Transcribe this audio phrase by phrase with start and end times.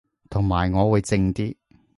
[0.31, 1.55] 同埋我會靜啲